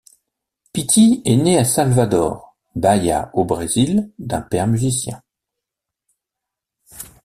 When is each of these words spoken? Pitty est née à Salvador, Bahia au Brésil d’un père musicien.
Pitty 0.73 1.21
est 1.25 1.35
née 1.35 1.59
à 1.59 1.63
Salvador, 1.63 2.57
Bahia 2.73 3.29
au 3.35 3.45
Brésil 3.45 4.11
d’un 4.17 4.41
père 4.41 4.65
musicien. 4.65 5.21